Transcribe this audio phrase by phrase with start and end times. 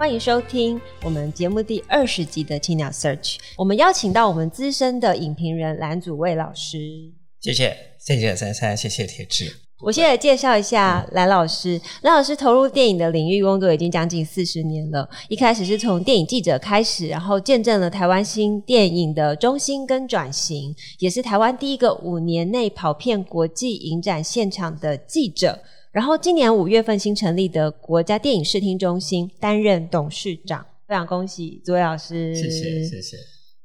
[0.00, 3.36] 欢迎收听我们节目第二十集的青鸟 Search。
[3.58, 6.78] 我们邀请到我们资深的影评人蓝祖蔚老师。
[7.38, 9.54] 谢谢，谢谢珊珊，谢谢铁志。
[9.82, 11.78] 我现在介绍一下蓝老师。
[12.00, 15.06] 蓝老师投入电影的领域工作已经将近四十年了。
[15.28, 25.58] 一开始是从电影记者开始，然后见证了台湾新电影的中心跟转型，也是台湾第一个五年内跑遍国际影展现场的记者。
[25.92, 33.16] 然后今年五月份新成立的国家电影视听中心担任董事长，非常恭喜祖蔚老师，谢谢谢谢。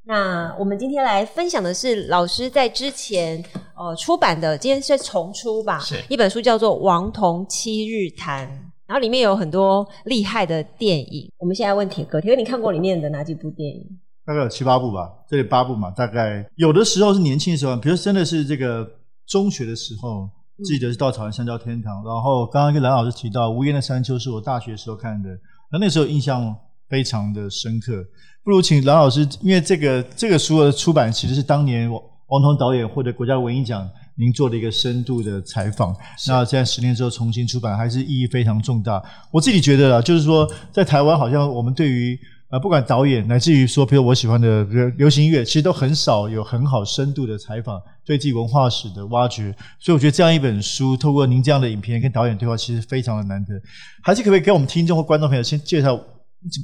[0.05, 3.43] 那我们今天来分享的是老师在之前
[3.75, 8.47] 呃出版的，今天是重出吧，是一本书叫做《王童七日谈》，
[8.87, 11.31] 然后里面有很多厉害的电影。
[11.37, 13.99] 我们现在问铁哥，铁哥你看过里面的哪几部电影？
[14.25, 18.83] 大概有七八部吧，这里八部嘛，大概有的时候是年轻的时候，比如真的是这个
[19.27, 20.27] 中学的时候。
[20.63, 25.29] 记得是稻草人香蕉天堂，然后刚刚跟蓝老师提到《无言的山丘》是我大学时候看的，
[25.71, 26.55] 那那时候印象
[26.87, 28.05] 非常的深刻。
[28.43, 35.93] 不如请蓝老师，因为这个这个书的出版其实是当年王童导演获得国家文艺奖，您做了一个深度的采访。
[36.27, 39.03] 那现在十年之后重新出版，还是意义非常重大。
[39.31, 42.17] 我自己觉得啊，就是说在台湾好像我们对于
[42.55, 44.63] 啊，不管导演，乃至于说，比如我喜欢的
[44.95, 49.53] 流行音乐，其实都很少有很好深度的采访，对自己文化史的挖掘。
[49.77, 53.53] 所以我觉得这样一本书，透过您这样的影片跟导演对话，其实非常的难得。
[54.01, 55.99] 还是可不可以给我们听众或观众朋友先介绍，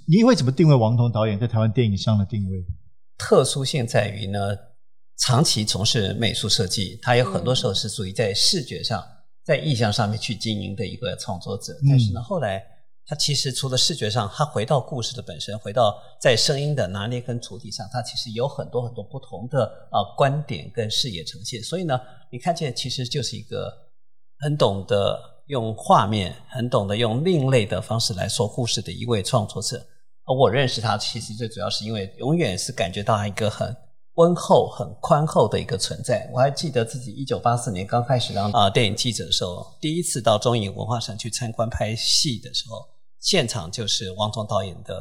[0.08, 2.66] 您会怎么定位王彤导演在台湾电影上的定位？
[3.18, 4.40] 特殊性在于呢，
[5.28, 9.04] 长期从事美术设计，他有很多时候是属于在视觉上、
[9.44, 11.74] 在意象上面去经营的一个创作者。
[11.90, 12.64] 但是呢，后来。
[13.12, 21.62] 他其实除了视觉上，他回到故事的本身，回到在声音的拿捏跟处理上，他其实有很多很多不同的啊观点跟视野呈现。
[21.62, 22.00] 所以呢，
[22.32, 23.70] 你看见其实就是一个
[24.40, 29.86] 很懂得用画面，很懂得用另类的方式来说故事的一位创作者。
[30.24, 33.76] 而我认识他，其实最主要是因为永远是感觉到他一个很
[34.14, 36.32] 温厚、很宽厚的一个存在。
[36.34, 42.90] 我还记得自己一九八四年刚开始当啊电影记者的时候，第一次到中影文化城去参观拍戏的时候。
[43.22, 44.96] 现场就是王童导演的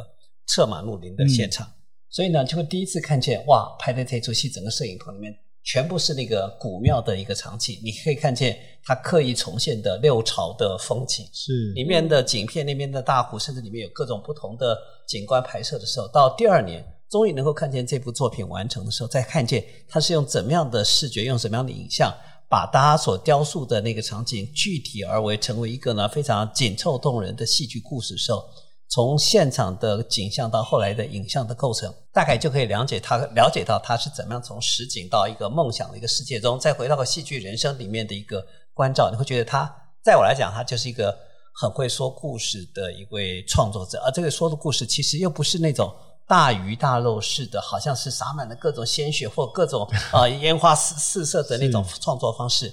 [0.52, 1.74] 《策马入林》的现场，嗯、
[2.10, 11.72] 所以呢，就会第一次看见哇，拍的这出戏，整个摄影棚里面全部是那个古庙的一个场景，你可以看见他刻意重现的六朝的风景，是。
[11.72, 22.14] 里面的景片，那边的大湖，甚至里面有各种不同的景观拍摄的时候，到第二年终于能够看见这部作品完成的时候，再看见他是用怎么样的视觉，用什么样的影像。
[22.50, 28.42] 把大家所雕塑的那个场景具体而为，成为一个呢非常紧凑动人的戏剧故事的时候，
[28.88, 38.44] 从现场的景象到后来的影像的构成，大概就可以了解他了解到他是怎么样从实景到一个梦想的一个世界中，再回到个戏剧人生里面的一个
[38.74, 39.08] 关照。
[39.12, 39.72] 你会觉得他，
[40.02, 41.16] 在我来讲，他就是一个
[41.54, 45.88] 很会说故事的一位创作者，而这个说的故事其实又不是那种。
[46.30, 49.82] 大鱼大肉似的，好像是洒满了各种鲜血或各种
[50.12, 52.72] 啊、 呃、烟花四四射的那种创作方式。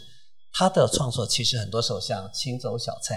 [0.54, 3.16] 他的创作其实很多时候像清粥小菜，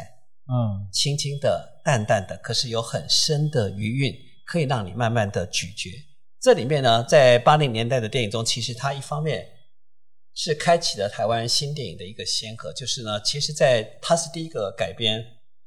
[0.51, 4.15] 嗯，轻轻的、淡淡的，可是有很深的余韵，
[4.47, 5.91] 可以让你慢慢的咀嚼。
[6.41, 9.47] 这里面呢，在八零年代的电影中，其实他一方面
[10.35, 15.23] 是开启了台湾新电影的一个先河，就是呢，其实在他是第一个改编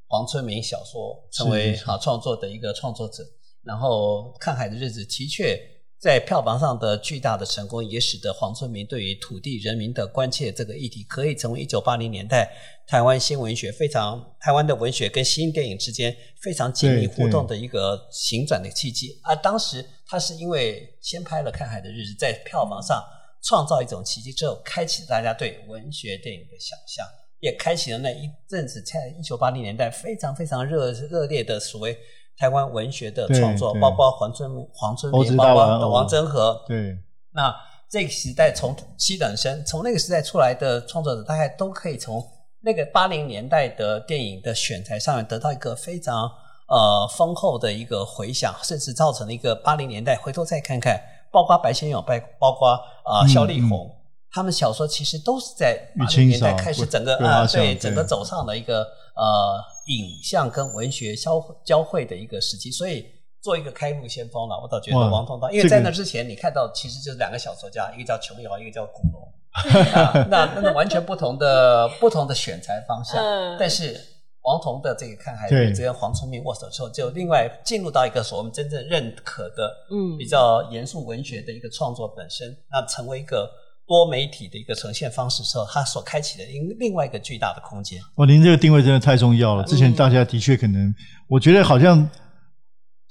[0.07, 3.23] 黄春明小说成为啊创作的一个创作者。
[3.63, 5.57] 然后，看海的日子的确
[5.97, 12.51] 在票房上的巨大的成功，也使得黄春明对于土地人民的关切这个议题，可以成为一九八零年代
[12.85, 19.17] 台湾新文学非常台湾的文学跟新电影之间非常紧密互动的一个行转的契机。
[19.23, 23.01] 而当时他是因为先拍了《看海的日子》，在票房上
[23.41, 27.07] 创造一种奇迹之后，开启大家对文学电影的想象，
[27.39, 31.97] 也开启了那一阵子在一九八零年代非常非常热热烈的所谓。
[32.37, 36.63] 台湾文学的创作，包括黄春黄春明，包括王祯和。
[36.67, 36.97] 对，
[37.31, 37.53] 那
[37.89, 42.23] 这个时代从七等生，从那个时代出来的创作者，大概都可以从
[42.61, 46.23] 那个八零年代的电影的选材上面得到一个非常
[46.67, 50.99] 呃丰厚的一个回响，甚至造成了一个八零年代回头再看看，
[51.31, 52.71] 包括白先勇，包包括
[53.03, 53.89] 啊萧丽红，
[54.31, 59.63] 他们小说其实都是在八零年代开始整个啊对整个走上了一个呃。
[59.87, 63.05] 影像跟文学交交汇的一个时期，所以
[63.41, 64.57] 做一个开路先锋了。
[64.63, 69.33] 我倒觉得王彤，因为在那之前，你看到其实就是两个小说家，一个叫琼瑶，一个叫古龙。
[69.93, 73.99] 啊、那那完全不同的不同的选材方向，嗯、但是
[74.43, 83.51] 王彤的这个看海这跟黄春明握手之后，就另外进入到一个所我们真正认可的，嗯，比较严肃文学的一个创作本身，那成为一个
[83.87, 88.01] 多媒体的一个呈现方式之后，它所开启的另另外一个巨大的空间。
[88.15, 89.63] 哇，您这个定位真的太重要了。
[89.63, 90.93] 之前大家的确可能，
[91.27, 92.09] 我觉得好像。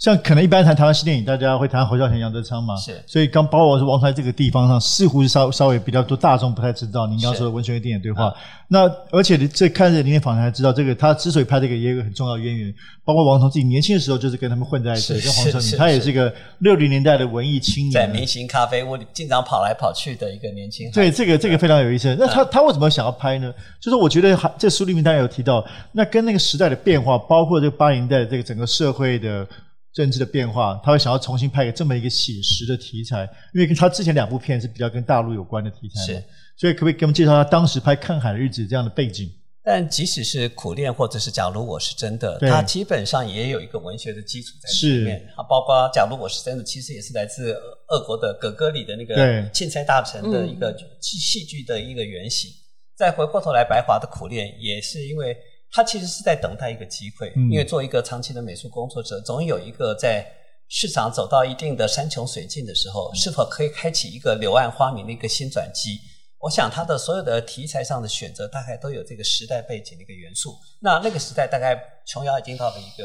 [0.02, 3.00] 像可能一般谈台湾新电影，大家会谈侯孝贤、杨德昌嘛，是。
[3.06, 7.06] 所以刚包括是王台这个地方上，似乎是稍稍微比较多大众不太知道。
[7.06, 8.34] 您刚刚说的文学跟电影对话，嗯、
[8.66, 20.92] 那而且这看着您的访谈才知道，这个他之所以拍这个也有一个很重要的渊源，包括王彤自己年轻的时候就是跟他们混在一起，跟黄春明，他也是一个六零年代的文艺青年，在明星咖啡屋里经常跑来跑去的一个年轻人。
[20.92, 22.16] 对，这个这个非常有意思。
[22.18, 23.54] 那他、嗯、他为什么想要拍呢？
[23.80, 29.46] 就是我觉得还这书里面大家有提到，那跟那个时代的变化，包括这个八零代的这个整个社会的。
[29.92, 36.24] 政治的变化，他会想要重新拍个这么一个写实的题材，因为他之前两部片是比较跟大陆有关的题材，是，
[36.56, 39.30] 所以可不可以给我们介绍他当时拍《看海的日子》这样的背景？
[39.62, 47.52] 但即使是苦练，或者是假如我是真的，对他基本上也有一个文学的基础在里面啊，包括假如我是真的，其实也是来自
[47.88, 52.50] 俄国的葛格里的那个钦差大臣的一个戏戏剧的一个原型。
[52.50, 52.56] 嗯、
[52.96, 55.36] 再回过头来，白华的苦练也是因为。
[55.72, 60.26] 他其实是在等待一个机会，因为做一个长期的美术工作者，总有一个在
[60.68, 65.98] 市场走到一定的山穷水尽的时候，是否可以开启一个柳暗花明的一个新转机？
[66.38, 70.54] 我想他的所有的题材上的选择，大概都有这个时代背景的一个元素。
[70.80, 73.04] 那那个时代，大概琼瑶已经到了一个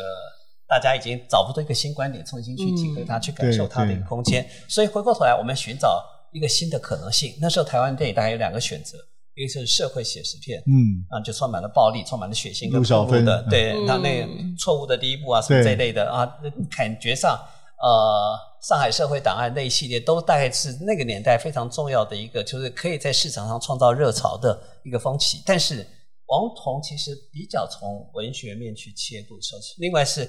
[0.68, 4.46] 大家已经找不到一个新观点，重新去体会它，去感受它的一个空间。
[4.68, 6.04] 所以回过头来，我们寻找
[6.34, 7.38] 一个新的可能性。
[7.40, 8.98] 那时候台湾电影大概有两个选择。
[9.38, 16.26] 一个是社会写实片，嗯，啊，就充满了暴力，充满了血腥跟错误的，对，那那错误的第一步啊，什么这一类的啊，
[16.76, 17.40] 感觉上，
[17.80, 25.44] 呃，上海社会档案那一系列都大概是那个年代非常重要的一个，就是可以在市场上创造热潮的一个风气。
[25.46, 25.86] 但是
[26.26, 30.28] 王彤其实比较从文学面去切入，说是另外是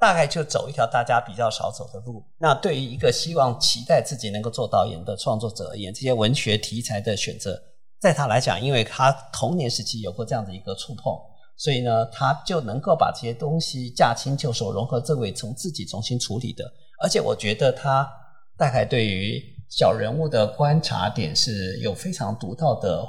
[0.00, 2.24] 大概就走一条大家比较少走的路。
[2.38, 7.62] 那对于一个希望期待自己能够做导演的创作者而言，这些文学题材的选择。
[8.00, 11.12] 在他来讲，因为他童年时期有过这样的一个触碰，
[11.56, 16.64] 所以呢，他就能够把这些东西驾轻就熟，融合这位从自己重新处理的。
[17.02, 18.08] 而且我觉得他
[18.56, 23.04] 大概对于小人物的观察点是有非常独到的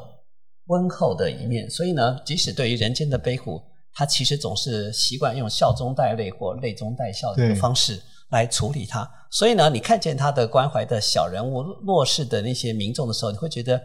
[0.66, 1.70] 温厚的一面。
[1.70, 3.62] 所以呢，即使对于人间的悲苦，
[3.94, 8.02] 他其实总是习惯用笑中带泪或泪中带笑的方式
[8.32, 9.08] 来处理它。
[9.30, 13.80] 所以呢，你看见他的关怀的小人物、弱势的那些民众的时候，你会觉得。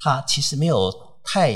[0.00, 0.90] 他其实没有
[1.22, 1.54] 太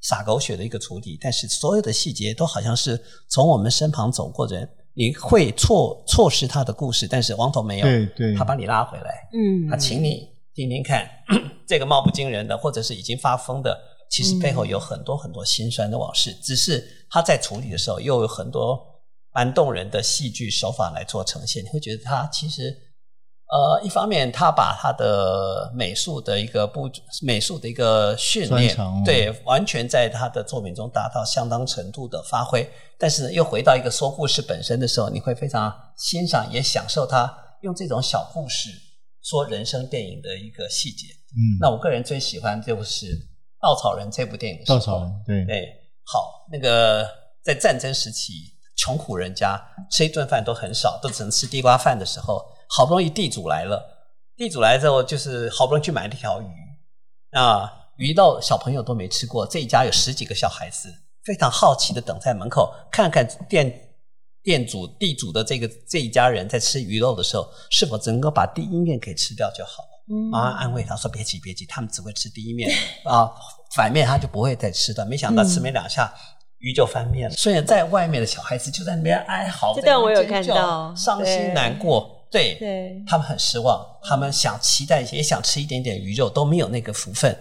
[0.00, 2.98] 洒狗血的一个处理，但是所有的细节都好像是
[3.28, 11.06] 从我们身旁走过的人，你会错错失他的故事，但是王彤没有，对对，他把你拉回来，嗯，他请你听听看，
[11.68, 13.78] 这个貌不惊人的，或者是已经发疯的，
[14.10, 18.80] 其实背后有很多很多心酸的往事，只是他在处理的时候又有很多
[19.32, 22.87] 蛮动人的戏剧手法来做呈现，你会觉得他其实。
[23.50, 26.90] 呃，一方面他把他的美术的一个不
[27.22, 32.70] 美术的一个训练，对，完全在他的作品中达到相当程度的发挥。
[32.98, 38.68] 但是又回到一个说故事本身的时候，你会非常欣赏也享受他用这种小故事
[39.22, 41.06] 说人生电影的一个细节。
[41.30, 43.06] 嗯，那我个人最喜欢就是
[43.62, 44.62] 《稻草人》这部电影。
[44.66, 45.66] 稻草人，对对，
[46.04, 47.08] 好，那个
[47.42, 48.34] 在战争时期，
[48.76, 49.58] 穷苦人家
[49.90, 52.44] 吃一顿饭都很少，都只能吃地瓜饭的时候。
[52.68, 53.82] 好不容易地主来了，
[54.36, 56.46] 地主来之后就是好不容易去买了一条鱼，
[57.32, 60.88] 啊，鱼到小朋友都没吃过，这一家有十几个小孩子，
[61.24, 63.72] 非常好奇的等在门口，看看店
[64.42, 70.04] 店主地主的这个这一家人在吃鱼肉的时候，是否只能够把第一面给吃掉就好了。
[70.10, 72.70] 嗯，啊，安慰他说别急别急，他们只会吃第一面，
[73.04, 73.30] 啊，
[73.74, 75.04] 反面他就不会再吃的。
[75.06, 76.04] 没想到吃没两下。
[76.04, 87.36] 嗯鱼就翻面了，所以在外面的小孩子就在那边哀嚎，这段我有看到，伤心难过，对，对他们很失望，他们想期待一些，也想吃一点点鱼肉，都没有那个福分。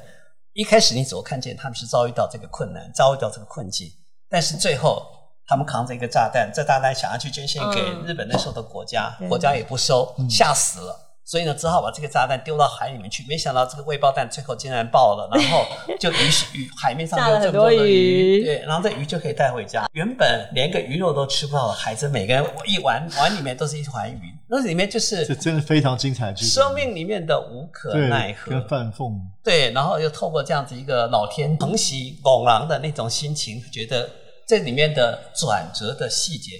[0.54, 3.88] 一开始你只会看见他们是遭遇到这个困难，遭遇到这个困境，
[4.30, 5.06] 但是最后
[5.46, 11.07] 他们扛着一个炸弹，这炸弹想要去捐献给日本那时候的国家，国家也不收，吓死了。
[11.28, 13.22] 所以呢，只好把这个炸弹丢到海里面去。
[13.28, 15.66] 没想到这个未爆弹最后竟然爆了，然后
[16.00, 16.16] 就鱼
[16.54, 19.90] 鱼海面上就有这么多的鱼，对，然后这鱼就可以带回家。
[19.92, 29.14] 原本连个鱼肉都吃不到的孩子，每个人一碗碗里面都是一团鱼，那里面就是这真的非常精彩的剧情，生命里面的无可奈何跟反讽。
[29.44, 34.10] 对，然后又透过这样子一个老天疼惜拱狼的那种心情，觉得
[34.48, 36.54] 这里面的转折的细节。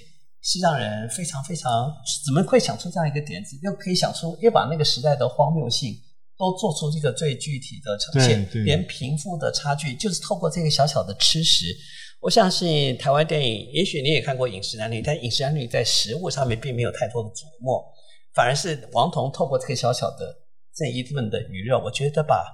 [0.48, 1.94] 是让人非常非常
[2.26, 5.94] 怎么会想出这样一个点子，又可以想出又把那个时代的荒谬性
[6.38, 11.66] 都做出这个最具体的呈现，连贫富的差距就是透过这个小小的吃食。
[12.22, 17.84] 我相信台湾电影，也许你也看过《饮食男女》，但《饮食男女》在食物上面并没有太多的琢磨，
[18.34, 20.34] 反而是王童透过这个小小的
[20.74, 22.46] 这一顿的鱼肉，我觉得把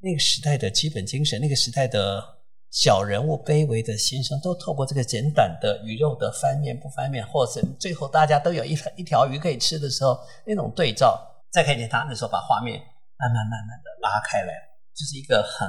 [0.00, 2.22] 那个时代的基本精神，那个时代的
[2.70, 11.18] 小人物卑微的心声，都透过这个简短的鱼肉的翻面不翻面，或者最后大家都有一一条鱼可以吃的时候，那种对照，
[11.50, 14.52] 再看见他那时候把画面慢慢慢慢的拉开来，
[14.94, 15.68] 就是一个很。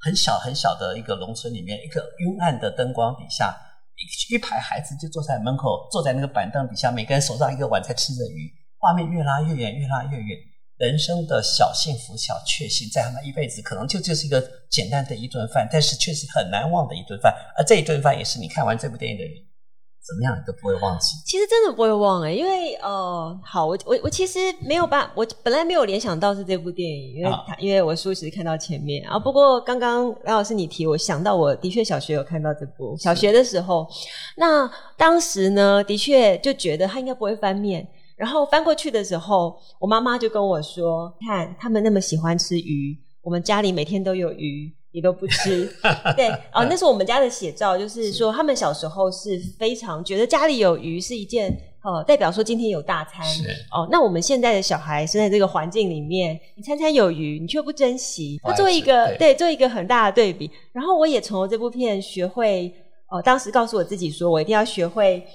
[0.00, 3.56] 很小很小的一个农村里面，一个昏暗的灯光底下，
[3.96, 10.38] 一一排孩子就坐在门口，坐在那个板凳底下，每个人手上一个碗在吃着鱼，画面越拉越远，越拉越远，
[10.76, 19.32] 人生的小幸福、小确幸，在他们一辈子可能就就是一个简单的一顿饭，但是确实很难忘的一顿饭，而这一顿饭也是你看完这部电影的人。
[20.06, 21.16] 怎么样你都不会忘记。
[21.24, 29.18] 其实真的不会忘哎，因为呃，好，我我我其实没有把，我本来没有联想到是这部电影，因为因为我书其实看到前面啊。
[29.18, 33.88] 不过刚刚梁老师你提，我想到我的确小学有看到这部，小学的时候，
[34.36, 45.68] 那当时呢的确就觉得他应该不会翻面，然后翻过去的时候，我妈妈就跟我说：“看他们那么喜欢吃鱼，我们家里每天都有鱼。”你都不吃，
[46.14, 51.50] 对哦，那是我们家的写照，就是说他们小时候是非常觉得家里有鱼是一件
[51.82, 53.42] 呃，代表说今天有大餐是
[53.72, 53.88] 哦。
[53.90, 60.48] 那我们现在的小孩生在这个环境里面，你餐餐有鱼，你却不珍惜，那做一个对，对，做一个很大的对比。
[60.70, 62.72] 然后我也从这部片学会，
[63.08, 65.26] 哦、呃，当时告诉我自己说，我一定要学会。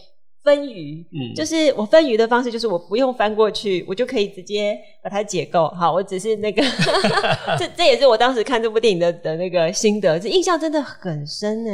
[0.43, 5.67] 分鱼，嗯，就是我分鱼的方式，就是我不用翻过去，我就可以直接把它解构。
[5.69, 6.61] 好，我只是那个，
[7.59, 11.71] 这这也是我当时看这部电影的的那个心得，这印象真的很深呢。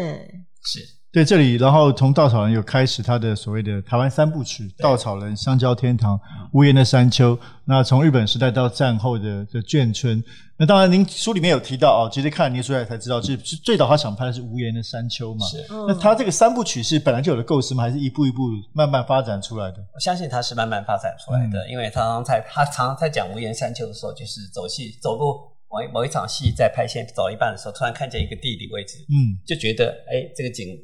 [0.64, 0.80] 是。
[1.16, 6.20] 对，这里，然后从稻草人又开始他的所谓的台湾三部曲：稻草人、香蕉天堂、
[6.52, 7.40] 无言的山丘。
[7.64, 10.22] 那从日本时代到战后的的眷村，
[10.58, 15.46] 那当然您书里面有提到哦，其实看了您书来才知道，是是最早他想拍的是无言的山丘嘛？
[15.46, 15.66] 是。
[15.88, 17.84] 那他这个三部曲是本来就有的构思吗？
[17.84, 19.78] 还是一步一步慢慢发展出来的？
[19.94, 30.78] 我相信他是慢慢发展出来的，嗯、因为他常常在他常常在讲无言山丘的时候，就是走戏走路某一某一场戏在拍线走一半的时候，突然看见一个地理位置，嗯，就觉得哎，这个景。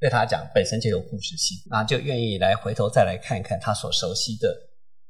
[0.00, 4.56] 对他讲本身就有故事性，那就愿意来回头再来看一看他所熟悉的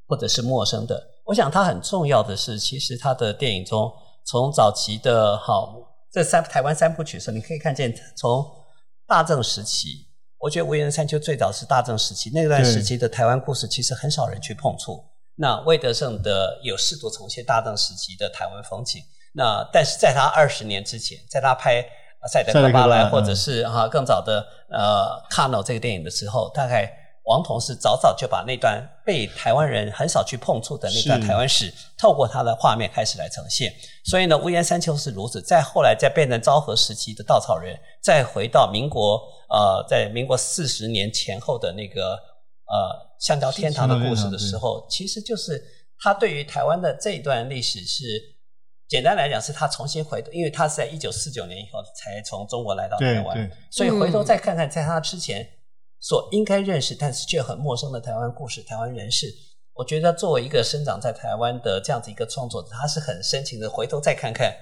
[0.06, 0.98] 或者是陌生的。
[1.26, 3.92] 我想他很重要的是，其实他的电影中，
[4.24, 5.76] 从早期的好
[6.10, 8.42] 这三台湾三部曲的时候，你可以看见从
[9.06, 10.06] 大正时期，
[10.38, 15.04] 我觉得《无言的山丘》最早是大正时期那段时期的台湾故事，其实很少人去碰触。
[15.34, 19.02] 那魏德圣的有试图重现大正时期的台湾风情，
[19.34, 21.86] 那但是在他二十年之前，在他拍。
[22.26, 26.92] 赛德克巴莱，或者是哈更早的呃《卡诺》这个电影的时候，大概
[27.24, 33.72] 王彤是早早就把那段被台湾人很少去碰触的那段台湾史，透过他的画面开始来呈现。
[34.04, 35.40] 所以呢，《无言山丘》是如此。
[35.40, 45.62] 再后来，再变成昭和时期的稻草人，再回到民国呃，在民国四十年前后的那个呃香蕉天堂的故事的时候，其实就是
[46.00, 48.37] 他对于台湾的这一段历史是。
[48.88, 55.46] 简单来讲，是他重新回头，因为他是在一九四九年以后才从中国来到台湾，所以回头再看看在他之前
[56.00, 59.26] 所应该认识但是却很陌生的台湾故事、台湾人士，
[59.74, 64.56] 我觉得作为一个生长在台湾的这样子一个创作者，他是很深情的回头再看看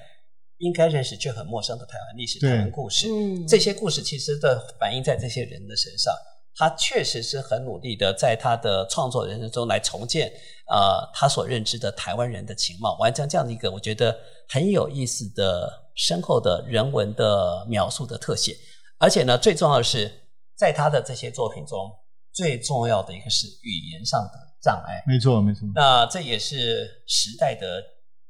[0.58, 3.06] 应该认识却很陌生的台湾历史、台湾故事，
[3.46, 6.12] 这些故事其实的反映在这些人的身上。
[6.58, 10.32] 他确实是很努力的，在他的创作人生中来重建，
[10.68, 14.16] 呃，他所认知的台湾人的情貌，完成这样的一个我觉得
[14.48, 18.56] 很有意思的、深厚的人文的描述的特写。
[18.98, 20.10] 而且呢，最重要的是，
[20.56, 21.90] 在他的这些作品中，
[22.32, 25.04] 最重要的一个是语言上的障碍。
[25.06, 25.68] 没错，没错。
[25.74, 27.80] 那这也是时代的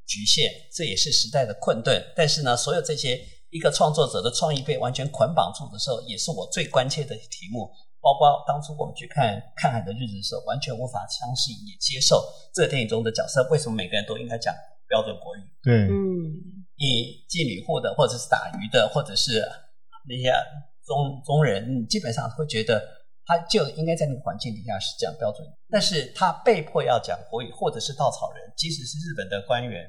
[0.07, 2.05] 局限，这也是时代的困顿。
[2.15, 3.19] 但是呢，所有这些
[3.51, 7.71] 一个创作者的创意被完全捆绑住的时候，也是我最关切的题目。
[8.01, 12.23] 包括当初我们去看《看海的日子》的时候，完全无法相信也接受
[12.55, 13.43] 这个电影中的角色。
[13.51, 14.55] 为什么每个人都应该讲
[14.87, 15.43] 标准国语？
[15.63, 19.43] 对，嗯，你进女户的，或者是打鱼的，或者是
[20.07, 20.31] 那些
[20.87, 22.81] 中中人，你基本上会觉得
[23.25, 25.45] 他就应该在那个环境底下是讲标准。
[25.69, 29.83] 但是他被迫要讲国语，或者是稻草人，即使是日本的官员，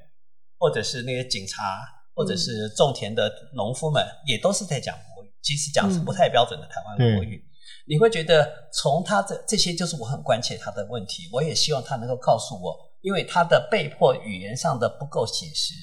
[0.58, 1.86] 或者是那些警察，
[2.16, 7.38] 或者是种田的农夫们，嗯、也都是在讲国语，即使讲是不太标准的台湾国语。
[7.38, 7.46] 嗯
[7.88, 15.74] 你会觉得从他的这些就是我很关切他的问题，我也希望他能够告诉我，因为他的被迫语言上的不够写实，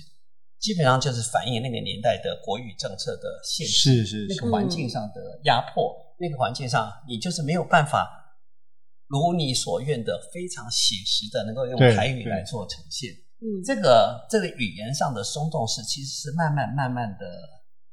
[0.61, 8.07] 基本上就是反映那个年代的国语政策的现实，是是是，那个环境上的压迫，那个环境上你就是没有办法
[9.09, 13.11] 如你所愿的非常写实的，能够用台语来做呈现。
[13.41, 17.27] 嗯，这个这个语言上的松动是其实是慢慢慢慢的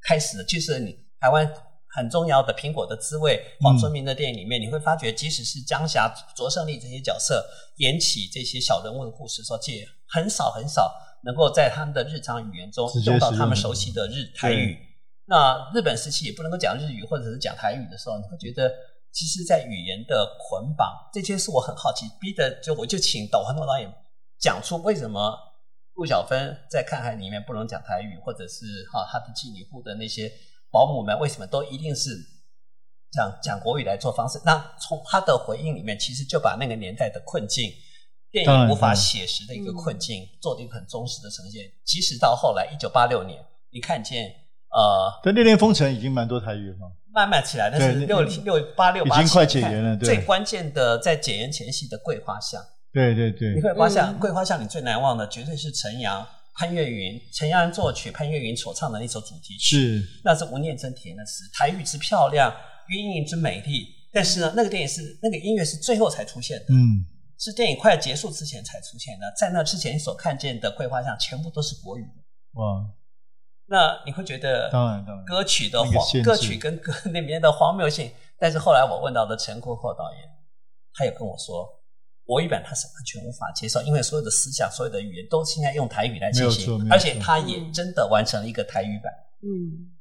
[0.07, 1.49] 开始的，就是你台湾
[1.93, 7.45] 很重要的《苹果的滋味》黄春明的电影里面，嗯、你会发觉，即使是江霞、卓胜利这些角色
[7.77, 10.91] 演起这些小人物的故事的时候，其实很少很少
[11.23, 14.77] 能够在他们的日常语言中用到他们熟悉的日台语。
[15.25, 18.71] 那日本时期也不能够讲日语或者是讲台语的时候，你会觉得。
[19.13, 23.93] 其实，在语言的捆绑，这些是我很好奇，逼的就我就请导环童导演
[24.39, 25.37] 讲出为什么
[25.93, 30.31] 顾小芬在《看海》里面不能讲台语，或者是哈他的妓女部的那些
[30.71, 32.09] 保姆们为什么都一定是
[33.11, 34.39] 讲讲国语来做方式？
[34.45, 37.71] 那从他的回应里面，其实就把那个年代的困境，
[38.31, 41.69] 电影无法写实的一个困境，做了一个很忠实的呈现。
[41.85, 43.37] 即使到后来一九八六年，
[43.71, 44.33] 你看见
[44.69, 46.77] 呃，但《恋恋风尘》已经蛮多台语了。
[47.13, 49.97] 慢慢起来，但是六六八六八，已经快解严了。
[49.97, 52.63] 对，最关键的在解严前夕的桂花巷，
[52.93, 56.25] 对对对，你会发现桂花巷，你最难忘的绝对是陈阳、
[56.55, 62.53] 潘越云、陈阳作曲，潘越云所唱的一首主题曲，是那是吴念真填的词，台语之漂亮，
[62.89, 63.87] 韵韵之美丽。
[64.13, 67.05] 但是呢，那个电影是那个音乐是最后才出现的，嗯，
[67.39, 69.33] 是电影快要结束之前才出现的。
[69.39, 72.91] 在那之前，你所看见的桂花巷全部都是国语的，哇。
[73.67, 78.11] 那你会觉得，当然，当然，歌曲的荒，歌曲跟歌里面的荒谬性。
[78.37, 80.29] 但是后来我问到的陈国阔导演，
[80.93, 81.65] 他也跟我说，
[82.23, 89.11] 国语版他是完全无法接受，因为所有的思想、所有的语言都现在用台语来进行，而且他也真的完成了一个台语版。
[89.41, 89.91] 嗯，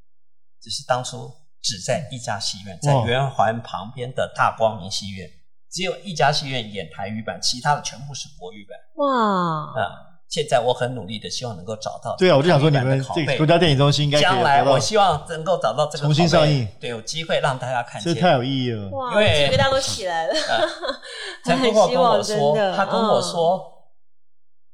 [0.60, 5.28] 只是当初只在一家戏院，在圆环旁边的大光明戏院，
[5.70, 8.78] 只有一家戏院演台语版，其他的全部是国语版。
[8.96, 10.09] 哇，啊。
[10.30, 12.14] 现在我很努力的，希望能够找到。
[12.16, 18.14] 对啊，我就想说，你们这个国家电影中心应该将来，我希望能够找到这个重新上映，对，有机会让大家看见。
[18.14, 20.34] 这太有意义了，哇，因为鸡皮疙瘩都起来了。
[21.44, 23.60] 陈坤厚跟我说， 他跟我说，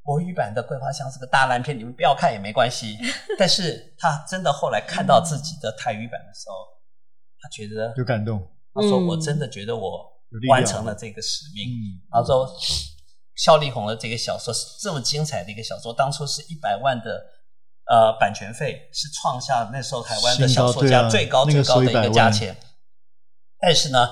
[0.03, 2.99] 国语版的《桂花香》是个大烂片，你们不要看也没关系。
[3.38, 6.55] 但是他真的后来看到自己的泰语版的时候，
[7.40, 8.47] 他觉得有感动。
[8.75, 10.07] 他说：“我真的觉得我
[10.51, 12.47] 完成了这个使命。”他说。
[13.37, 17.22] 萧丽红的这个小说是这么精彩的一个小说，当初是一百万的
[17.85, 22.57] 呃版权费，是创下那时候台湾的小说家最高最高的一个价钱。
[23.61, 24.09] 但是呢，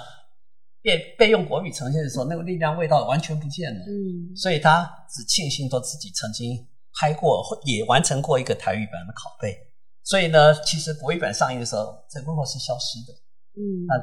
[0.82, 3.80] 被被用国语呈现的时候，那个力量味道完全不见了。
[3.86, 6.66] 嗯，所以他只庆幸说自己曾经
[7.00, 9.56] 拍过，也完成过一个台语版的拷贝。
[10.02, 13.12] 所以呢，其实国语版上映的时候，陈坤厚是消失的。
[13.56, 13.94] 嗯，他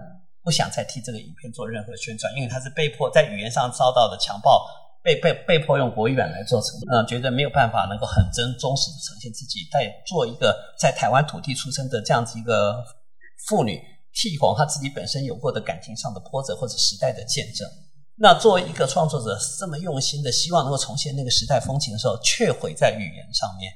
[0.43, 4.67] 不想再替这个影片做任何宣传，因为他是被迫在语言上遭到的强暴。
[5.03, 12.83] 被被被迫用国语版来做成，嗯，觉得没有办法能够很真忠实的呈现自己，在做一个在台湾土地出生的这样子一个
[13.47, 13.81] 妇女，
[14.13, 17.67] 替广她自己本身有过的感情上的波折或者时代的见证。
[18.17, 23.73] 那作为一个创作者，这么用心的希望能够重现那个时代风情的时候，却毁在语言上面。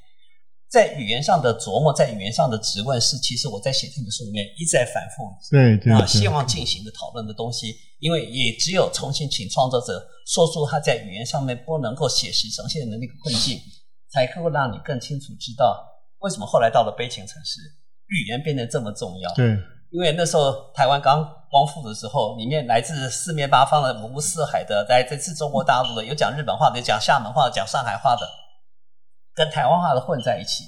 [0.69, 7.75] 在语言上的琢磨，在语言上的质问，是其实我在写这本书里面一直在反复，对对啊，希望进行的讨论的东西。
[7.99, 13.59] 因为也只有重新请创作者说出他在语言上面不能够写实呈现的那个困境，
[14.11, 15.81] 才能够让你更清楚知道
[16.19, 17.61] 为什么后来到了悲情城市，
[18.07, 19.33] 语言变得这么重要。
[19.33, 19.57] 对，
[19.91, 28.27] 因为那时候台湾刚光复的时候，里面来自四面八方的五湖四海的，来自中国大陆的，有讲日本话的，有讲厦门话的，讲上海话的。
[29.35, 30.63] 跟台湾话的混在一起，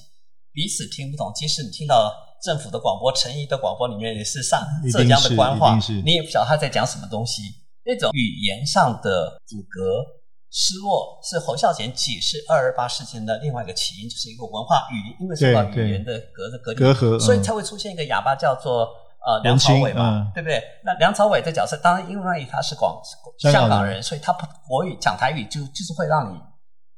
[0.51, 1.31] 彼此听不懂。
[1.33, 2.11] 即使你听到
[2.43, 7.41] 政府的广播、陈仪的广播里面也是上浙江的官话，你也不晓得他在讲什么东西。
[7.85, 10.03] 那种语言上的阻隔、
[10.51, 18.89] 失落，是侯孝贤解释二二八事件的另外一个起因，就是一个文化语言，因为受到语言的隔着隔隔阂，所以才会出现一个哑巴叫做
[19.25, 20.61] 呃梁朝伟嘛，嗯、对不对？
[20.83, 23.01] 那梁朝伟的角色，当然因为他是广
[23.39, 26.37] 香港人，所以他不国语讲台语就就是会让你。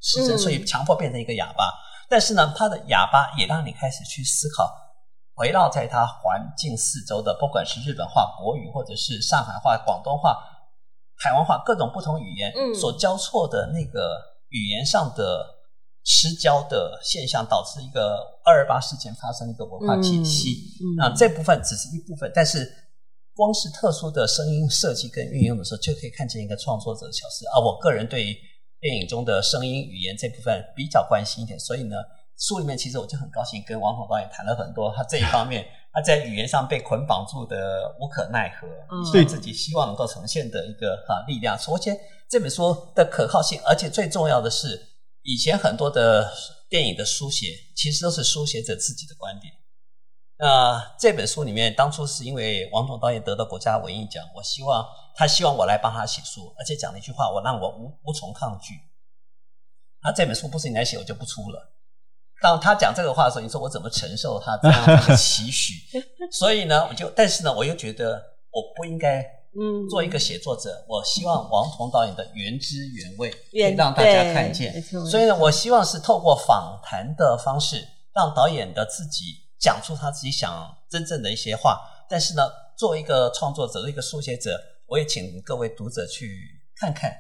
[0.02, 1.66] 失真，所以强迫变成一个哑巴。
[1.66, 1.76] 嗯、
[2.10, 4.72] 但是呢，他的哑巴也让你开始去思考，
[5.36, 10.38] 围绕在他环境四周的，不管是日本话、国语，或者是上海话、广东话、
[11.22, 15.46] 台湾话，各种不同语言所交错的那个语言上的
[16.06, 20.56] 失交的现象，导致一个二二八事件发生一个文化体系。
[20.98, 22.70] 那、嗯嗯、这部分只是一部分，但是
[23.36, 27.46] 光是特殊的声音设计跟运用的时候，就可以看见一个创作者的巧思。
[27.56, 28.36] 而我个人对于
[28.80, 31.96] 电影中的声音语言这部分比较关心一点，所以呢，
[32.38, 38.68] 书里面其实我就很高兴跟王彤导演谈了很多他这一方面，他在语言上被捆绑住的无可奈何，
[39.12, 41.58] 对、嗯、自己希望能够呈现的一个啊力量。
[41.60, 41.98] 首先
[42.30, 44.80] 这本书的可靠性，而且最重要的是，
[45.24, 46.32] 以前很多的
[46.70, 49.54] 电影的书写其实都是书写者自己的观点，
[50.40, 58.74] 呃，这本书里面当初是因为王童导演得到国家文艺奖，我希望他希望我来帮他写书，而且讲了一句话，我让我无无从抗拒。
[60.02, 61.74] 他这本书不是你来写，我就不出了。
[62.42, 65.74] 当他讲这个话的时候，你说我怎么承受他这样的期许？
[66.32, 68.14] 所以呢，我就，但是呢，我又觉得
[68.50, 69.22] 我不应该，
[69.60, 70.86] 嗯，做一个写作者。
[70.88, 74.82] 我希望王童导演的原汁原味，可以让大家看见。
[75.12, 81.80] 所以呢，我希望是透过访谈的方式，让导演的自己讲出他自己想真正的一些话。
[82.10, 82.44] 但是呢，
[82.78, 87.14] 作为一个创作者，作为一个书写者，我也请各位读者去看看，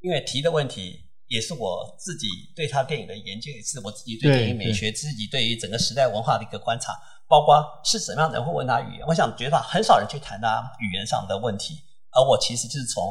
[0.00, 1.02] 因为提的问题。
[1.26, 6.92] 也是我自己对他电影的研究，也是我自己对电影美学、自己对于整个时代文化的一个观察，
[7.26, 9.06] 包括是什么样的人会问他语言。
[9.06, 11.76] 我想觉得很少人去谈他语言上的问题，
[12.10, 13.02] 而我其实就是从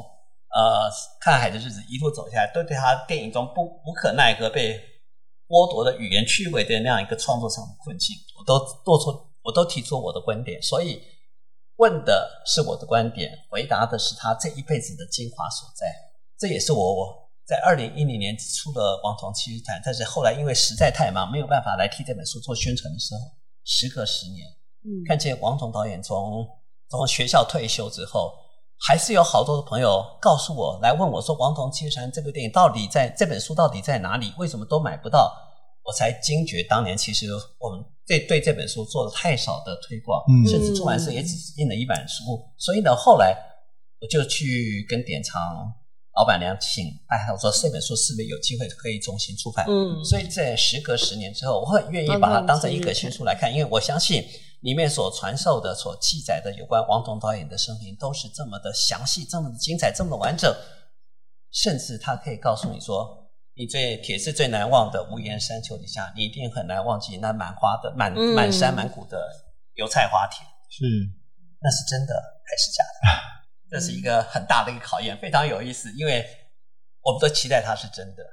[0.53, 0.87] 呃
[1.19, 4.79] 看海的日子一路走下来，都对他电影中不无可奈何被
[5.47, 10.61] 剥夺了语言趣味的那样一个创作上的困境，我都做出，我都提出我的观点。
[10.61, 11.01] 所以
[11.77, 15.85] 问的是我的观点，回答的是他这一辈子的精华所在。
[16.37, 17.23] 这也是我我。
[17.45, 23.19] 在二零一零年出了《王童七日谈》，但是后来因为实在太忙，没有办法来替这本书做宣传的时候，
[23.65, 24.47] 时隔十年，
[24.85, 26.47] 嗯，看见王总导演从
[26.87, 28.33] 从学校退休之后，
[28.85, 34.33] 还是有好多的朋友告诉我来问我说，《王同七日谈》这部电影到底在这本书到底在哪里？
[34.37, 35.33] 为什么都买不到？
[35.83, 37.27] 我才惊觉当年其实
[37.59, 42.23] 我们对对这本书做了太少的推广，嗯，甚至出版社也只印了一本书。
[42.57, 43.33] 所以呢，后来
[44.01, 45.73] 我就去跟典藏。
[46.15, 49.65] 老板娘请哎，我说这本书是不是有机会可以重新出版？
[49.67, 54.23] 嗯，所以在时隔十年之后，我很愿意把它当成一个新书来看，因为我相信
[54.61, 60.55] 里面所传授的、所记载的有关王彤导演的生平都是这么的详细、这么的精彩、这么的完整，
[61.51, 69.17] 甚至他可以告诉你说，你最铁是最难忘的无言山丘底下，你一定很难忘记那满花的满满山满谷的
[69.73, 70.47] 油菜花田。
[70.69, 70.85] 是，
[71.59, 72.13] 那是真的
[72.45, 73.42] 还是假的？
[73.73, 76.23] 这是一个很大的一个考验，非常有意思，因为
[77.01, 78.23] 我们都期待它是真的。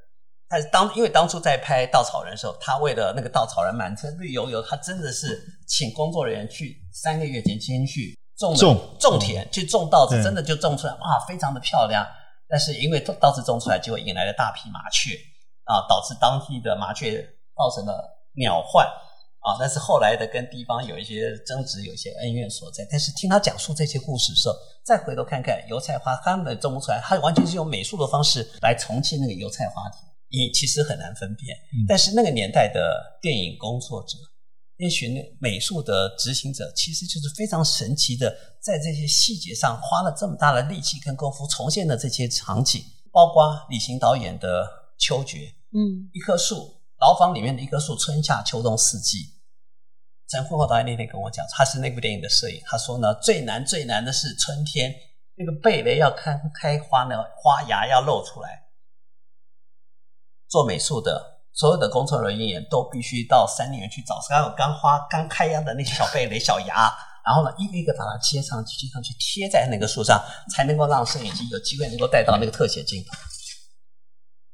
[0.47, 12.07] 但是当因为当初在拍《稻草人》的时候，他为了那个稻草人满车绿油油，他真的是请工作人员去三个月前先去种种种田，去种稻子，真的就种出来，哇，非常的漂亮。
[12.47, 15.15] 但是因为稻子种出来，就会引来了大批麻雀
[15.65, 17.27] 啊，导致当地的麻雀
[17.57, 18.87] 造成了鸟患。
[19.41, 22.87] 啊，但是后来的跟地方有一些争执，有一些恩怨所在。
[22.91, 31.57] 但是听他讲述这些故事的时候，再回头看看油菜花，根本种不出来，他完全是用美术的方式来重庆那个油菜花田，你其实很难分辨。
[31.73, 34.19] 嗯、但是那个年代的电影工作者，
[34.77, 38.31] 那群美术的执行者，其实就是非常神奇的，
[38.63, 44.65] 在这些细节上花了这么大的力气跟功夫，重现了这些场景，包括李行导演的
[44.99, 45.39] 《秋决》，
[45.73, 46.80] 嗯，一棵树。
[47.01, 49.35] 牢房里面的一棵树，春夏秋冬四季。
[50.29, 52.63] 陈慧华导演那天跟我讲，他是那部电影的摄影。
[52.67, 54.95] 他说呢，最难最难的是春天，
[55.35, 58.67] 那个蓓蕾要开开花呢，花芽要露出来。
[60.49, 66.93] 做美术的所有的工作人员都必须到山里面去找刚有刚花刚开芽的那些小蓓蕾、小芽，
[67.25, 70.23] 然后呢，一个一个把它接上去，接上去，贴在那个树上，
[70.55, 73.17] 才能够让摄影机有机会能够带到那个特写镜头。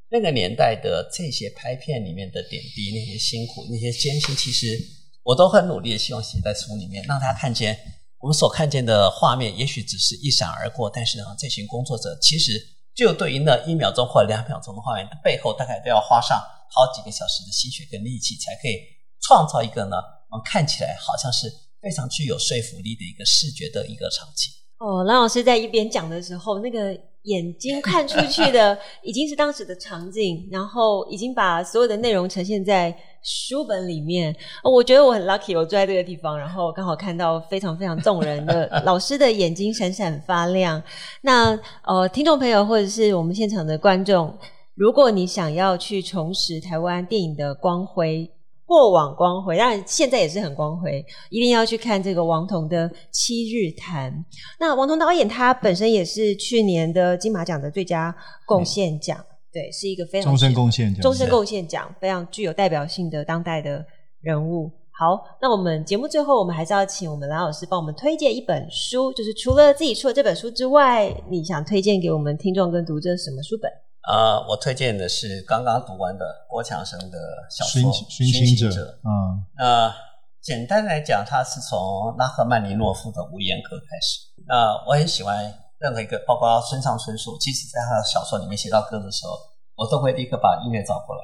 [0.08, 4.78] 那个年代的这些拍片里面的点滴，那些辛苦，那些艰辛，其实
[5.24, 7.76] 我都很努力的希望写在书里面，让大家看见
[8.20, 12.52] 我们所看见的画面，也许只是一闪而过，但是呢，这群工作者其实
[12.94, 16.38] 就对于那一秒钟或两秒钟的画面的背后，大概都要花上
[16.70, 18.78] 好几个小时的心血跟力气，才可以
[19.22, 19.96] 创造一个呢，
[20.30, 24.52] 我们看起来好像是非常具有说服力的一个视觉的一个场景。
[24.78, 26.96] 哦，蓝老师在一边讲的时候，那个。
[27.26, 34.34] 眼睛看出去的 已经是当时的场景，然后已经把所有的内容呈现在书本里面。
[34.64, 40.82] 我觉得我很 lucky，我坐在这个地方，然后刚好看到非常非常动人的老师的眼睛闪闪发亮。
[41.22, 44.36] 那呃，听众朋友或者是我们现场的观众，
[44.74, 48.30] 如果你想要去重拾台湾电影的光辉。
[48.66, 54.12] 过往光辉，当然现在也是很光辉，一定要去看这个王彤的《七日谈》。
[54.58, 63.86] 那王彤导演他本身也是去年的金马奖的最佳贡献奖，对，是一个非常终身贡献奖，终身贡献奖非常具有代表性的当代的
[64.20, 64.70] 人物。
[64.98, 73.70] 好，那我们节目最后，我们还是要请我们蓝老师帮我们推荐一本书，就是除了自己出的这本书之外，你想推荐给我们听众跟读者什么书本？
[74.06, 77.18] 呃，我推荐的是刚刚读完的郭强生的
[77.50, 78.68] 小说《寻情者》。
[79.02, 79.92] 嗯，呃，
[80.40, 84.20] 简单来讲，他是从拉赫曼尼诺夫的《无言歌》开始。
[84.46, 85.36] 那我很喜欢
[85.78, 89.32] 任何一个，包括村上春树，即使在他的小说里面写到歌的时候，
[89.74, 91.22] 我都会立刻把音乐找过来，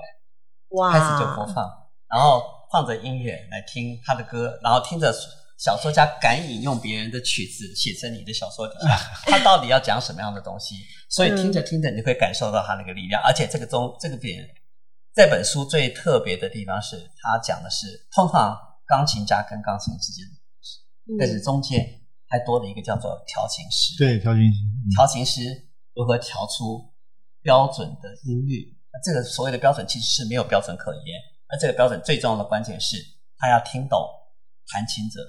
[0.71, 1.71] 哇，开始就播放，
[2.09, 2.42] 然后
[2.73, 5.14] 放着音乐来听他的歌，然后听着
[5.62, 8.98] 小说家敢引用别人的曲子写成你的小说底下，
[9.31, 10.75] 他到底要讲什么样的东西？
[11.09, 13.22] 所以听着听着，你会感受到他那个力量。
[13.22, 14.44] 而且这个中这个点，
[15.14, 20.81] 这本书最特别的地方是，他讲的是通常钢琴家跟钢琴之间的故事，
[21.16, 21.79] 但是中间
[22.27, 23.96] 还多了一个叫做调琴师。
[23.96, 24.59] 对，调琴师，
[24.96, 26.92] 调琴师如何调出
[27.40, 28.77] 标准的音律？
[29.05, 31.20] 这个所谓的标准其实是没有标准可言。
[31.46, 32.96] 而这个标准最重要的关键是，
[33.38, 33.96] 他要听懂
[34.66, 35.20] 弹琴者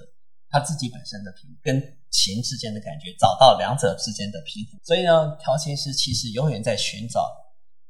[0.54, 4.78] 他自己本身的平跟琴之间的感觉，找到两者之间的平衡。
[4.84, 7.26] 所以呢，调琴师其实永远在寻找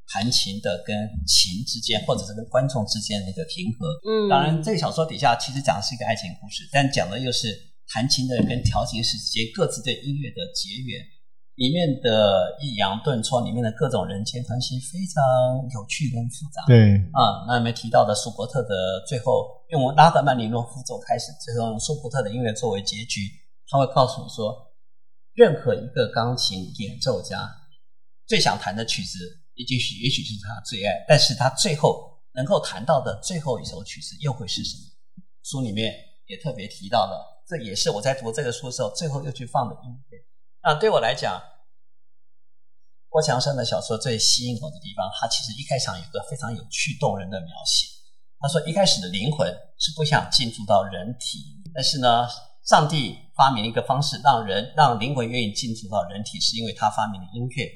[0.09, 0.97] 弹琴的跟
[1.29, 3.85] 琴之间，或者是跟观众之间的一个平衡。
[4.09, 7.53] 嗯，当然，这个小说底下其实讲的是一个爱情故事，但讲的又是
[7.93, 11.05] 弹琴的人跟调琴师之间各自对音乐的结缘。
[11.55, 15.23] 里面的抑扬顿挫，里面的各种人间关系非常
[15.73, 16.63] 有趣跟复杂。
[16.67, 23.21] 对啊，那里面提到的舒伯特的最后用拉赫曼尼诺夫奏开始，最后用舒伯特的音乐作为结局，
[23.69, 24.75] 他会告诉你说，
[25.35, 27.49] 任何一个钢琴演奏家
[28.27, 29.19] 最想弹的曲子，
[29.55, 34.83] 也许也许是他最爱，但是他最后能够弹到的最后一首曲子又会是什么？
[35.45, 35.95] 书里面
[36.27, 40.19] 也特别提到了，这也是我在读这个书的时候最后又去放的音乐。
[40.65, 41.43] 那对我来讲，
[43.11, 47.87] 郭强生的小说最吸引我的地方，他其实一开场有个非常有趣动人的描写。
[48.41, 49.47] 他说，一开始的灵魂
[49.79, 52.27] 是不想进入到人体，但是呢，
[52.65, 57.71] 上帝发明了一个方式，让人让灵魂愿意进入到人体，是因为他发明了音乐。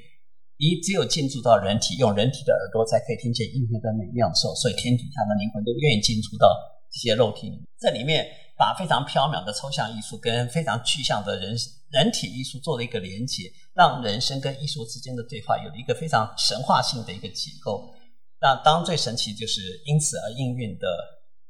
[0.57, 6.49] 你只有进入到人体，用人体的耳朵才可以听见音乐的美妙时候，所以天底下的灵魂都愿意进入到
[6.91, 7.69] 这些肉体里。
[7.79, 11.55] 这里面把非常缥缈的抽象艺术跟非常具象的人。
[11.91, 17.95] 人体艺术做了一个连接，让人生跟艺术之间的对话有了一个非常神话性的一个结构。
[18.41, 20.87] 那当最神奇就是因此而应运的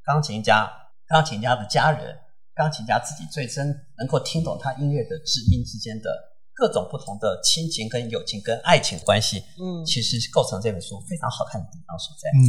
[0.05, 0.70] 钢琴家、
[1.07, 2.16] 钢琴家的家人、
[2.55, 3.66] 钢琴家自己最真
[3.98, 6.09] 能够听懂他音乐的知音之间的
[6.55, 9.38] 各种不同的亲情、跟友情、跟爱情关系。
[9.61, 12.31] 嗯，其实是构成这本书非常好看的地方所在。
[12.38, 12.42] 嗯，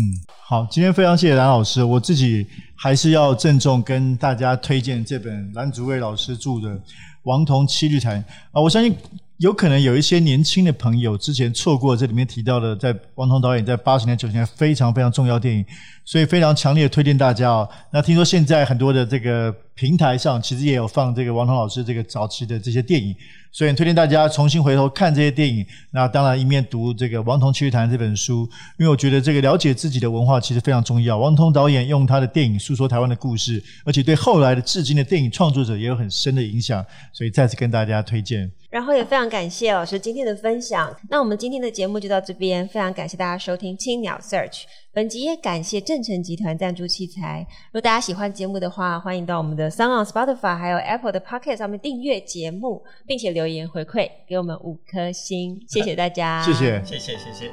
[0.47, 2.47] 好，今天非常谢谢蓝老师，我自己
[2.77, 6.81] 还是要郑重跟大家推荐这本蓝竹蔚老师著的。
[7.23, 8.23] 王彤七律谈。
[8.51, 8.95] 啊，我相信
[9.37, 15.65] 有可能有一些年轻的朋友之前错过这里面提到的，在王彤导演在八十年九十年非常非常重要电影，
[16.09, 17.69] 所以非常强烈推荐大家哦。
[17.93, 23.15] 那听说现在很多的这个平台上其实也有放这个王童老师这个早期的这些电影。
[23.51, 31.17] 所以推荐大家重新回头看这些电影，那当然一面读这个《王童七日谈》这本书，因为我觉得这个了解自己的文化其实非常重要。
[31.17, 38.51] 王童导演用他的电影诉说台湾的故事，而且对后来的至今的电影创作者也有很深的影响，所以再次跟大家推荐。
[38.69, 40.95] 然后也非常感谢老师今天的分享。
[41.09, 44.61] 那我们今天的节目就到这边，非常感谢大家收听青鸟 Search。
[44.93, 47.45] 本集也感谢正成集团赞助器材。
[47.67, 56.41] 如果大家喜欢节目的话，欢迎到我们的 SoundOn Spotify 还有 Apple 的 Podcast 上面订阅节目，并且留言回馈给我们五颗星，谢谢大家。
[56.45, 57.51] 谢谢，谢谢，谢谢。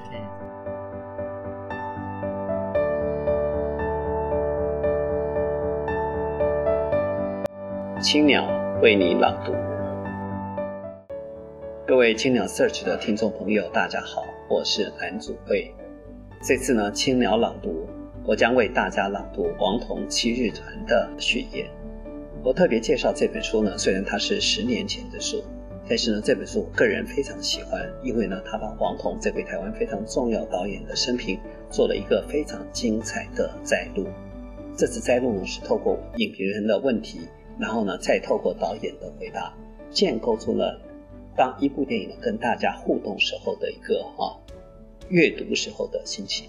[8.01, 8.47] 青鸟
[8.83, 9.53] 为你朗读。
[11.87, 15.75] 各位青鸟 Search 的听众朋友，大家好，我是蓝祖蔚。
[16.43, 17.87] 这次呢，青鸟朗读，
[18.27, 21.71] 我将为大家朗读《王童七日谈》的序言。
[22.43, 25.45] 我特别介绍这本书呢，虽然它是十年前的书，
[25.89, 31.39] 但是呢，这本书我个人非常喜欢，因为呢，它把王童这位台湾非常重要导演的生平
[31.71, 34.09] 做了一个非常精彩的摘录。
[34.77, 37.21] 这次摘录呢，是透过影评人的问题，
[37.61, 39.55] 然后呢，再透过导演的回答，
[39.89, 40.81] 建构出了。
[41.37, 44.35] 当一部电影呢，跟大家互动时候的一个啊
[45.11, 46.49] 阅读时候的心情，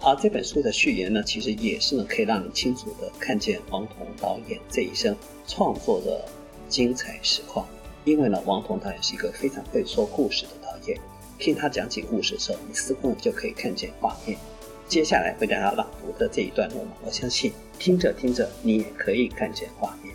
[0.00, 6.24] 而这本书的序言呢，其实也是呢可以让你清楚的看见王童导演这一生创作的
[6.68, 7.66] 精彩实况。
[8.04, 10.98] 因为呢，王童导演是一个非常会说故事的导演，
[11.38, 14.38] 听他讲起故事的时候，你似乎就可以看见画面。
[14.86, 20.14] 接下来为大家朗读的这一段落呢，我相信听着听着你也可以看见画面。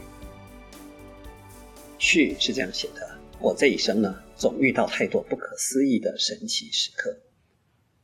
[2.00, 3.18] 序是这样写的。
[3.40, 7.16] 我这一生呢，总遇到太多不可思议的神奇时刻。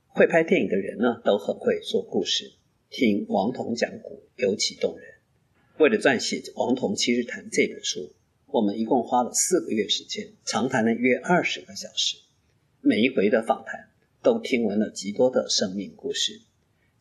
[0.09, 2.53] 会拍电影的人呢，都很会说故事，
[2.89, 5.07] 听王童讲古尤其动人。
[5.77, 8.11] 为了撰写《王童七日谈》这本书，
[8.47, 12.17] 我们一共花了四个月时间，长谈了约二十个小时。
[12.81, 13.89] 每一回的访谈
[14.21, 16.41] 都听闻了极多的生命故事，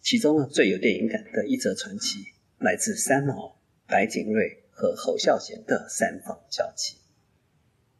[0.01, 2.19] 其中呢，最有电影感的一则传奇，
[2.59, 6.97] 来自三毛、白景瑞和侯孝贤的三方交集。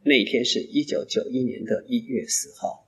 [0.03, 2.87] 那一天是一九九一年的一月四号，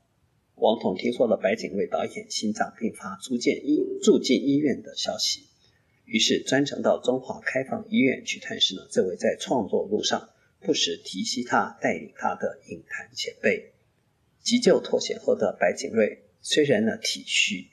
[0.62, 5.48] 王彤听说了白景瑞导演心脏病发，住进医住进医院的消息，
[6.06, 13.74] 于是专程到中华开放医院去探视呢这位在创作路上不时提携他、带领他的影坛前辈。
[14.44, 17.72] 急救脱险后的白景瑞虽然呢体虚，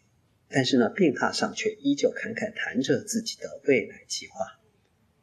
[0.49, 4.47] 但是呢病榻上却依旧侃侃谈着自己的未来计划。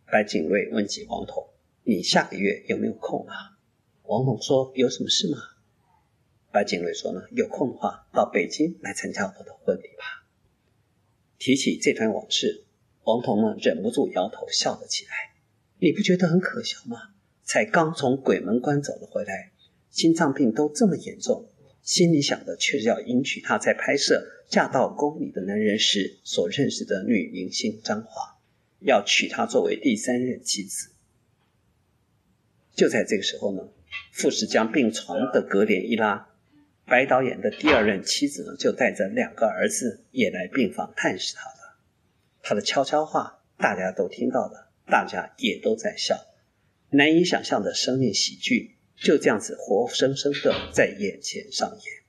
[0.06, 1.47] 白景瑞问起王彤
[1.82, 3.58] ：“你下个月有没有空啊？”
[4.06, 5.39] 王彤说：“有什么事吗？”
[6.56, 10.26] 白景瑞说：“呢有空的话，到北京来参加我的婚礼吧。”
[11.38, 12.63] 提起这段往事。
[13.04, 15.12] 王彤呢，忍不住摇头笑了起来。
[15.80, 17.10] 你不觉得很可笑吗？
[17.44, 19.52] 才刚从鬼门关走了回来，
[19.91, 21.50] 心脏病都这么严重，
[21.82, 28.39] 心里想的却是要迎娶她在拍摄《嫁到宫里的男人》时所认识的女明星张华，
[28.80, 30.91] 要娶她作为第三任妻子。
[32.74, 33.68] 就在这个时候呢，
[34.22, 36.30] 护士将病床的隔帘一拉，
[36.86, 41.78] 白导演的第二任妻子呢，就带着两个儿子也来病房探视他了。
[42.41, 46.15] 他的悄悄话，大家都听到了，大家也都在笑，
[46.91, 52.04] 难以想象的生命喜剧就这样子活生生的在眼前上演。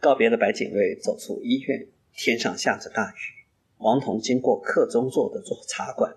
[0.00, 3.44] 告别了白景瑞，走出医院，天上下着大雨。
[3.78, 6.16] 王彤经过课中座的座茶馆，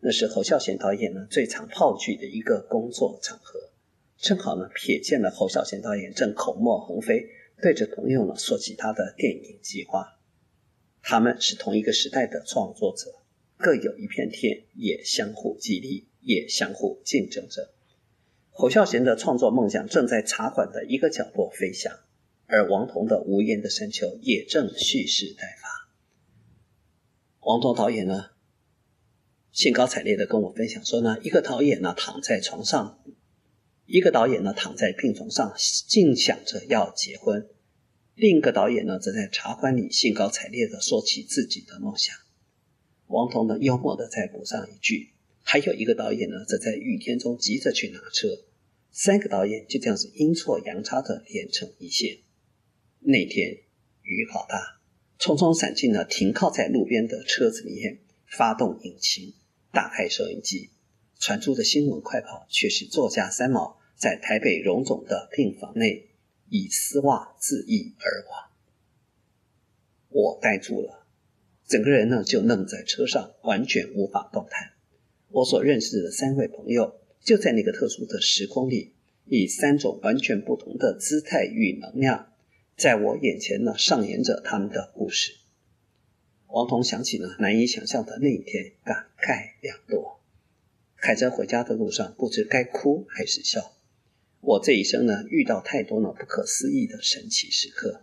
[0.00, 3.65] 那是侯孝贤导演呢最常炮剧的一个工作场合，
[4.26, 7.28] 正好呢瞥见了侯孝贤导演正口沫横飞，
[7.62, 10.18] 对着朋友呢说起他的电影计划。
[11.00, 13.22] 他们是同一个时代的创作者，
[13.56, 17.72] 各有一片天，也相互激励，也相互竞争着。
[18.50, 21.96] 侯孝贤的创作梦想正在茶馆的一个角落飞翔，
[22.46, 25.88] 而王彤的《无言的山丘》也正蓄势待发。
[27.42, 28.30] 王彤导演呢，
[29.52, 32.98] 兴高采烈地跟我分享说呢，一个导演呢躺在床上，
[33.86, 35.54] 一个导演呢躺在病床上，
[35.88, 37.48] 净想着要结婚。
[38.14, 42.14] 另一个导演呢，则在茶馆里兴高采烈地说起自己的梦想。
[43.06, 45.10] 王彤呢，幽默地再补上一句
[45.42, 48.28] ：“还有一个导演呢，则在雨天中急着去拿车。”
[48.90, 52.18] 三个导演就这样子阴错阳差地连成一线。
[53.00, 53.58] 那天
[54.02, 54.80] 雨好大，
[55.20, 59.34] 匆匆闪进了停靠在路边的车子里面，发动引擎，
[59.70, 60.70] 打开收音机，
[61.18, 66.10] 传出的新闻快跑却是作家三毛在台北荣总的病房内。
[66.48, 68.52] 以丝袜自缢而亡，
[70.10, 71.04] 我呆住了，
[71.66, 74.74] 整个人呢就愣在车上，完全无法动弹。
[75.30, 82.32] 我所认识的三位朋友，就在那个特殊的时空里，以三种完全不同的姿态与能量，
[82.76, 85.32] 在我眼前呢上演着他们的故事。
[86.46, 90.15] 王彤想起呢难以想象的那一天，感慨良多。
[91.00, 93.74] 开车回家的路上，不知该哭还是笑。
[94.40, 98.02] 我这一生呢，遇到太多了不可思议的神奇时刻，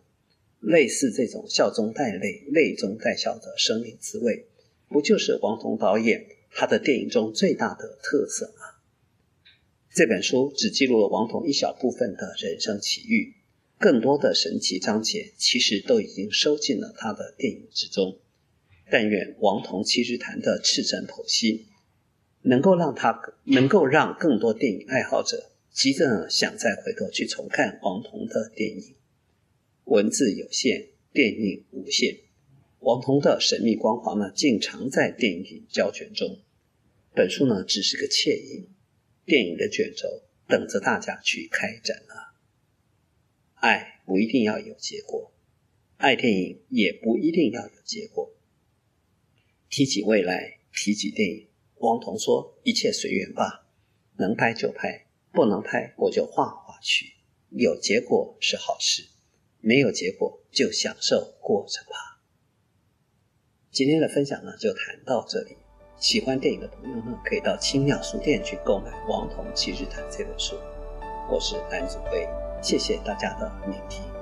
[0.59, 4.47] 类似这种笑中带泪、泪中带笑的生命滋味，
[4.89, 8.63] 不就是王彤导演他的电影中最大的特色吗？
[9.95, 13.35] 这本书只记录了王彤一小部分的人生奇遇，
[13.77, 18.17] 更多的神奇章节其实都已经收进了他的电影之中。
[18.91, 21.67] 但愿王彤其实谈的赤诚剖析，
[22.43, 25.49] 能够让他能够让更多电影爱好者。
[25.71, 28.95] 急着，想再回头去重看王彤的电影。
[29.85, 32.19] 文字有限，电影无限。
[32.79, 36.39] 王彤的神秘光环呢，竟藏在电影胶卷中。
[37.15, 38.67] 本书呢，只是个切印，
[39.25, 42.35] 电影的卷轴等着大家去开展了。
[43.55, 45.33] 爱不一定要有结果，
[45.97, 48.31] 爱电影也不一定要有结果。
[49.69, 51.47] 提起未来，提起电影，
[51.83, 53.67] 王彤说：“一切随缘吧，
[54.15, 57.07] 能拍就拍。”不能拍，我就画画去。
[57.49, 59.03] 有结果是好事，
[59.59, 62.21] 没有结果就享受过程吧。
[63.69, 65.57] 今天的分享呢，就谈到这里。
[65.97, 70.55] 喜欢电影的朋友呢，可以到青鸟书店去购买《王彤其实谈》这本书。
[71.29, 72.25] 我是蓝祖辉，
[72.61, 74.12] 谢谢大家的聆听。